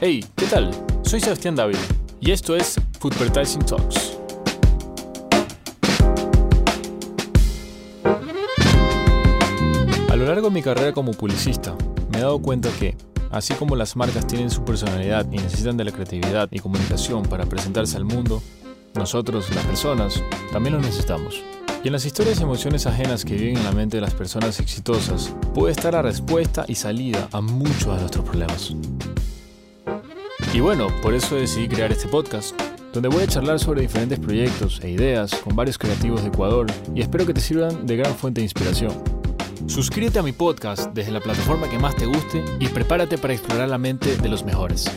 Hey, 0.00 0.24
¿qué 0.36 0.46
tal? 0.46 0.70
Soy 1.02 1.18
Sebastián 1.18 1.56
David 1.56 1.74
y 2.20 2.30
esto 2.30 2.54
es 2.54 2.76
Foodvertising 3.00 3.66
Talks. 3.66 4.16
A 10.08 10.14
lo 10.14 10.24
largo 10.24 10.50
de 10.50 10.54
mi 10.54 10.62
carrera 10.62 10.92
como 10.92 11.10
publicista, 11.10 11.74
me 12.12 12.18
he 12.18 12.20
dado 12.20 12.40
cuenta 12.40 12.68
que, 12.78 12.96
así 13.32 13.54
como 13.54 13.74
las 13.74 13.96
marcas 13.96 14.24
tienen 14.28 14.50
su 14.50 14.64
personalidad 14.64 15.26
y 15.32 15.38
necesitan 15.38 15.76
de 15.76 15.82
la 15.86 15.90
creatividad 15.90 16.48
y 16.52 16.60
comunicación 16.60 17.24
para 17.24 17.46
presentarse 17.46 17.96
al 17.96 18.04
mundo, 18.04 18.40
nosotros, 18.94 19.52
las 19.52 19.64
personas, 19.64 20.22
también 20.52 20.76
lo 20.76 20.80
necesitamos. 20.80 21.42
Y 21.82 21.88
en 21.88 21.92
las 21.92 22.04
historias 22.04 22.38
y 22.38 22.44
emociones 22.44 22.86
ajenas 22.86 23.24
que 23.24 23.34
viven 23.34 23.56
en 23.56 23.64
la 23.64 23.72
mente 23.72 23.96
de 23.96 24.02
las 24.02 24.14
personas 24.14 24.60
exitosas, 24.60 25.34
puede 25.54 25.72
estar 25.72 25.94
la 25.94 26.02
respuesta 26.02 26.64
y 26.68 26.76
salida 26.76 27.28
a 27.32 27.40
muchos 27.40 27.86
de 27.86 28.00
nuestros 28.00 28.24
problemas. 28.24 28.76
Y 30.52 30.60
bueno, 30.60 30.88
por 31.02 31.14
eso 31.14 31.36
decidí 31.36 31.68
crear 31.68 31.92
este 31.92 32.08
podcast, 32.08 32.58
donde 32.92 33.08
voy 33.08 33.22
a 33.22 33.26
charlar 33.26 33.58
sobre 33.58 33.82
diferentes 33.82 34.18
proyectos 34.18 34.80
e 34.82 34.90
ideas 34.90 35.34
con 35.34 35.54
varios 35.54 35.76
creativos 35.76 36.22
de 36.22 36.28
Ecuador 36.28 36.66
y 36.94 37.02
espero 37.02 37.26
que 37.26 37.34
te 37.34 37.40
sirvan 37.40 37.86
de 37.86 37.96
gran 37.96 38.14
fuente 38.14 38.40
de 38.40 38.46
inspiración. 38.46 38.92
Suscríbete 39.66 40.18
a 40.18 40.22
mi 40.22 40.32
podcast 40.32 40.92
desde 40.94 41.12
la 41.12 41.20
plataforma 41.20 41.68
que 41.68 41.78
más 41.78 41.94
te 41.96 42.06
guste 42.06 42.42
y 42.58 42.68
prepárate 42.68 43.18
para 43.18 43.34
explorar 43.34 43.68
la 43.68 43.78
mente 43.78 44.16
de 44.16 44.28
los 44.28 44.42
mejores. 44.44 44.90